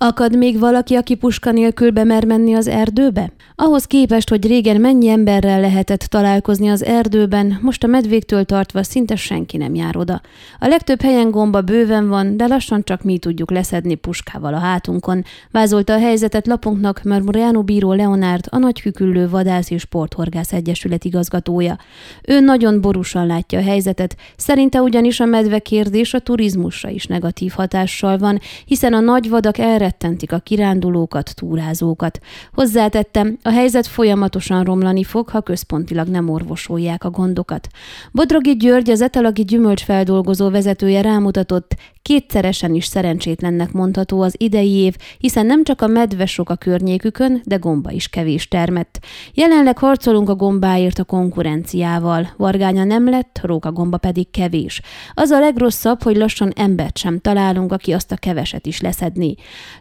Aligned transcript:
Akad 0.00 0.36
még 0.36 0.58
valaki, 0.58 0.94
aki 0.94 1.14
puska 1.14 1.50
nélkül 1.50 1.90
bemer 1.90 2.24
menni 2.24 2.54
az 2.54 2.66
erdőbe? 2.66 3.32
Ahhoz 3.54 3.84
képest, 3.84 4.28
hogy 4.28 4.46
régen 4.46 4.80
mennyi 4.80 5.08
emberrel 5.08 5.60
lehetett 5.60 6.00
találkozni 6.00 6.68
az 6.68 6.84
erdőben, 6.84 7.58
most 7.62 7.84
a 7.84 7.86
medvéktől 7.86 8.44
tartva 8.44 8.82
szinte 8.82 9.16
senki 9.16 9.56
nem 9.56 9.74
jár 9.74 9.96
oda. 9.96 10.20
A 10.58 10.66
legtöbb 10.66 11.00
helyen 11.00 11.30
gomba 11.30 11.60
bőven 11.60 12.08
van, 12.08 12.36
de 12.36 12.46
lassan 12.46 12.84
csak 12.84 13.02
mi 13.02 13.18
tudjuk 13.18 13.50
leszedni 13.50 13.94
puskával 13.94 14.54
a 14.54 14.58
hátunkon. 14.58 15.24
Vázolta 15.50 15.92
a 15.92 15.98
helyzetet 15.98 16.46
lapunknak 16.46 17.00
Marmoriano 17.04 17.62
Bíró 17.62 17.92
Leonárd, 17.92 18.46
a 18.50 18.58
Nagyküküllő 18.58 19.28
Vadász 19.28 19.70
és 19.70 19.80
Sporthorgász 19.80 20.52
Egyesület 20.52 21.04
igazgatója. 21.04 21.78
Ő 22.28 22.40
nagyon 22.40 22.80
borúsan 22.80 23.26
látja 23.26 23.58
a 23.58 23.62
helyzetet, 23.62 24.16
szerinte 24.36 24.80
ugyanis 24.80 25.20
a 25.20 25.24
medve 25.24 25.58
kérdés 25.58 26.14
a 26.14 26.18
turizmusra 26.18 26.88
is 26.88 27.06
negatív 27.06 27.52
hatással 27.52 28.18
van, 28.18 28.40
hiszen 28.64 28.92
a 28.92 29.00
nagy 29.00 29.28
vadak 29.28 29.58
elrettentik 29.88 30.32
a 30.32 30.38
kirándulókat, 30.38 31.34
túrázókat. 31.34 32.18
Hozzátettem, 32.52 33.38
a 33.42 33.50
helyzet 33.50 33.86
folyamatosan 33.86 34.64
romlani 34.64 35.04
fog, 35.04 35.28
ha 35.28 35.40
központilag 35.40 36.08
nem 36.08 36.28
orvosolják 36.28 37.04
a 37.04 37.10
gondokat. 37.10 37.68
Bodrogi 38.12 38.56
György, 38.56 38.90
az 38.90 39.00
etalagi 39.00 39.42
gyümölcsfeldolgozó 39.42 40.50
vezetője 40.50 41.00
rámutatott, 41.00 41.76
kétszeresen 42.02 42.74
is 42.74 42.84
szerencsétlennek 42.84 43.72
mondható 43.72 44.20
az 44.20 44.34
idei 44.38 44.72
év, 44.72 44.96
hiszen 45.18 45.46
nem 45.46 45.64
csak 45.64 45.80
a 45.82 45.86
medve 45.86 46.26
sok 46.26 46.50
a 46.50 46.56
környékükön, 46.56 47.40
de 47.44 47.56
gomba 47.56 47.90
is 47.90 48.08
kevés 48.08 48.48
termett. 48.48 48.98
Jelenleg 49.34 49.78
harcolunk 49.78 50.28
a 50.28 50.34
gombáért 50.34 50.98
a 50.98 51.04
konkurenciával. 51.04 52.28
Vargánya 52.36 52.84
nem 52.84 53.08
lett, 53.08 53.40
rókagomba 53.42 53.96
pedig 53.96 54.30
kevés. 54.30 54.80
Az 55.14 55.30
a 55.30 55.40
legrosszabb, 55.40 56.02
hogy 56.02 56.16
lassan 56.16 56.52
embert 56.56 56.98
sem 56.98 57.18
találunk, 57.18 57.72
aki 57.72 57.92
azt 57.92 58.12
a 58.12 58.16
keveset 58.16 58.66
is 58.66 58.80
leszedni. 58.80 59.34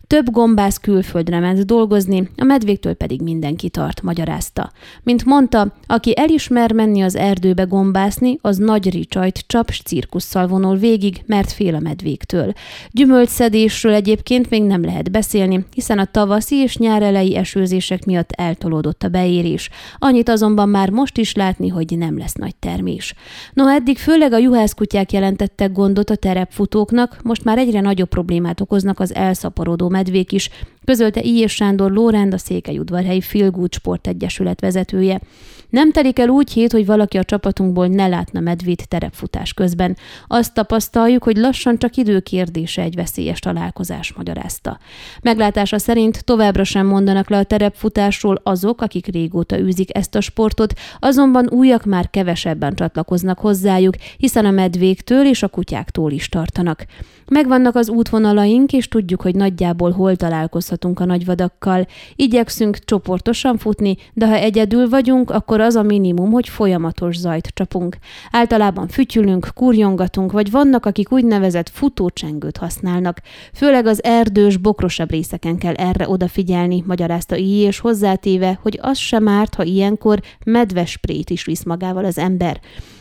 Több 0.08 0.32
gombász 0.32 0.78
külföldre 0.78 1.40
ment 1.40 1.66
dolgozni, 1.66 2.30
a 2.38 2.44
medvéktől 2.44 2.94
pedig 2.94 3.22
mindenki 3.22 3.70
tart, 3.70 4.02
magyarázta. 4.02 4.72
Mint 5.04 5.26
mondta, 5.26 5.74
aki 5.88 6.18
elismer 6.18 6.72
menni 6.72 7.02
az 7.02 7.16
erdőbe 7.16 7.64
gombászni, 7.64 8.38
az 8.42 8.58
nagy 8.58 8.92
ricsajt 8.92 9.44
csap 9.48 9.70
cirkusszal 9.70 10.48
vonul 10.48 10.78
végig, 10.78 11.24
mert 11.26 11.52
fél 11.52 11.76
a 11.76 11.80
medvéktől. 11.80 12.54
Gyümölcsszedésről 12.92 13.94
egyébként 13.94 14.50
még 14.50 14.64
nem 14.64 14.84
lehet 14.84 15.12
beszélni, 15.12 15.66
hiszen 15.74 16.00
a 16.00 16.06
tavaszi 16.06 16.56
és 16.56 16.78
nyár 16.78 17.02
elejé 17.02 17.36
esőzések 17.36 18.06
miatt 18.06 18.32
eltolódott 18.32 19.04
a 19.04 19.08
beérés. 19.08 19.70
Annyit 19.98 20.30
azonban 20.30 20.70
már 20.70 20.90
most 20.90 21.18
is 21.18 21.36
látni, 21.36 21.68
hogy 21.68 21.98
nem 21.98 22.18
lesz 22.18 22.34
nagy 22.34 22.56
termés. 22.56 23.14
No, 23.54 23.68
eddig 23.68 23.98
főleg 23.98 24.34
a 24.34 24.38
juhászkutyák 24.38 25.12
jelentettek 25.12 25.72
gondot 25.72 26.10
a 26.10 26.16
terepfutóknak, 26.16 27.20
most 27.24 27.44
már 27.44 27.58
egyre 27.58 27.82
nagyobb 27.82 28.10
problémát 28.10 28.62
okoznak 28.62 29.00
az 29.00 29.16
elszaporodó 29.16 29.96
medvék 29.98 30.32
is, 30.32 30.50
közölte 30.88 31.22
I. 31.22 31.48
Sándor 31.48 31.92
Lóránd, 31.92 32.34
a 32.34 32.38
Székelyudvarhelyi 32.38 33.22
Feel 33.22 33.50
Good 33.50 33.74
Sport 33.74 34.08
Egyesület 34.08 34.62
vezetője. 34.62 35.22
Nem 35.70 35.92
telik 35.92 36.20
el 36.20 36.30
úgy 36.30 36.52
hét, 36.52 36.72
hogy 36.72 36.86
valaki 36.86 37.18
a 37.18 37.24
csapatunkból 37.24 37.88
ne 37.88 38.08
látna 38.08 38.40
medvét 38.40 38.88
terepfutás 38.88 39.54
közben. 39.54 39.98
Azt 40.28 40.54
tapasztaljuk, 40.54 41.24
hogy 41.24 41.38
lassan 41.38 41.78
csak 41.78 41.96
időkérdése 41.96 42.82
egy 42.82 42.96
veszélyes 42.96 43.40
találkozás, 43.40 44.14
magyarázta. 44.14 44.80
Meglátása 45.22 45.80
szerint 45.80 46.26
továbbra 46.26 46.64
sem 46.64 46.88
mondanak 46.88 47.30
le 47.30 47.38
a 47.38 47.44
terepfutásról 47.44 48.42
azok, 48.44 48.82
akik 48.82 49.06
régóta 49.06 49.60
űzik 49.60 49.98
ezt 49.98 50.16
a 50.16 50.22
sportot, 50.22 50.74
azonban 51.00 51.50
újak 51.50 51.86
már 51.86 52.10
kevesebben 52.10 52.76
csatlakoznak 52.76 53.40
hozzájuk, 53.40 53.96
hiszen 54.18 54.46
a 54.46 54.52
medvéktől 54.52 55.26
és 55.26 55.44
a 55.44 55.48
kutyáktól 55.48 56.12
is 56.12 56.30
tartanak. 56.30 56.86
Megvannak 57.30 57.76
az 57.76 57.90
útvonalaink, 57.90 58.74
és 58.74 58.88
tudjuk, 58.88 59.22
hogy 59.22 59.36
nagyjából 59.36 59.92
hol 59.92 60.16
találkozhatunk 60.78 61.00
a 61.00 61.06
nagyvadakkal. 61.06 61.88
Igyekszünk 62.16 62.78
csoportosan 62.86 63.58
futni, 63.58 63.96
de 64.14 64.28
ha 64.28 64.36
egyedül 64.36 64.90
vagyunk, 64.90 65.32
akkor 65.32 65.62
az 65.62 65.76
a 65.76 65.82
minimum, 65.82 66.32
hogy 66.32 66.50
folyamatos 66.50 67.18
zajt 67.18 67.52
csapunk. 67.54 67.98
Általában 68.32 68.88
fütyülünk, 68.88 69.48
kurjongatunk, 69.54 70.32
vagy 70.32 70.52
vannak, 70.52 70.86
akik 70.86 71.12
úgynevezett 71.12 71.70
futócsengőt 71.70 72.58
használnak. 72.58 73.22
Főleg 73.54 73.86
az 73.86 74.04
erdős, 74.04 74.58
bokrosabb 74.58 75.10
részeken 75.10 75.58
kell 75.58 75.74
erre 75.74 76.10
odafigyelni, 76.10 76.84
magyarázta 76.86 77.38
így, 77.38 77.62
és 77.62 77.80
hozzátéve, 77.80 78.60
hogy 78.62 78.80
az 78.82 78.98
sem 78.98 79.28
árt, 79.28 79.56
ha 79.56 79.64
ilyenkor 79.64 80.20
medvesprét 80.46 81.30
is 81.30 81.46
visz 81.46 81.64
magával 81.64 82.06
az 82.06 82.18
ember. 82.18 82.60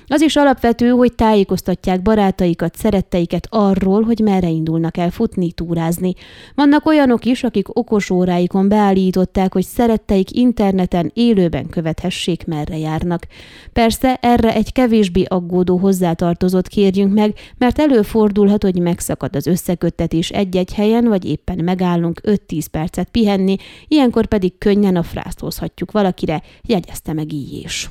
Az 0.08 0.20
is 0.20 0.36
alapvető, 0.36 0.88
hogy 0.88 1.14
tájékoztatják 1.14 2.02
barátaikat, 2.02 2.76
szeretteiket 2.76 3.46
arról, 3.50 4.02
hogy 4.02 4.18
merre 4.18 4.48
indulnak 4.48 4.96
el 4.96 5.10
futni, 5.10 5.52
túrázni. 5.52 6.14
Vannak 6.54 6.86
olyanok 6.86 7.24
is, 7.24 7.44
akik 7.44 7.76
okos 7.76 8.10
óráikon 8.10 8.68
beállították, 8.68 9.52
hogy 9.52 9.64
szeretteik 9.64 10.36
interneten 10.36 11.10
élőben 11.14 11.68
követhessék, 11.68 12.46
merre 12.46 12.78
járnak. 12.78 13.26
Persze 13.72 14.14
erre 14.14 14.54
egy 14.54 14.72
kevésbé 14.72 15.22
aggódó 15.22 15.76
hozzátartozót 15.76 16.68
kérjünk 16.68 17.14
meg, 17.14 17.34
mert 17.58 17.78
előfordulhat, 17.78 18.62
hogy 18.62 18.78
megszakad 18.78 19.36
az 19.36 19.46
összeköttetés 19.46 20.30
egy-egy 20.30 20.74
helyen, 20.74 21.04
vagy 21.04 21.24
éppen 21.24 21.64
megállunk 21.64 22.20
5-10 22.24 22.64
percet 22.70 23.08
pihenni, 23.10 23.56
ilyenkor 23.88 24.26
pedig 24.26 24.58
könnyen 24.58 24.96
a 24.96 25.02
frászt 25.02 25.40
hozhatjuk 25.40 25.92
valakire, 25.92 26.42
jegyezte 26.62 27.12
meg 27.12 27.32
így 27.32 27.52
is. 27.64 27.90